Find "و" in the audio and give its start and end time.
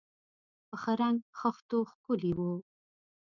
2.37-2.39